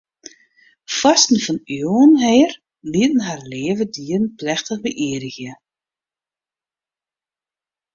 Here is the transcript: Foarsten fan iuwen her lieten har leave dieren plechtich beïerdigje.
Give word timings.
Foarsten 0.97 1.37
fan 1.45 1.59
iuwen 1.77 2.13
her 2.25 2.49
lieten 2.91 3.21
har 3.27 3.41
leave 3.51 3.83
dieren 3.95 4.25
plechtich 4.39 4.81
beïerdigje. 4.85 5.51